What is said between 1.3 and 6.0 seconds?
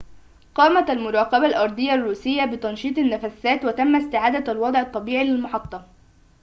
الأرضية الروسية بتنشيط النفّثات وتم استعادة الوضع الطبيعي للمحطة